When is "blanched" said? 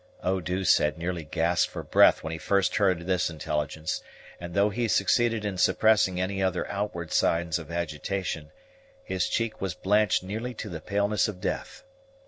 9.75-10.23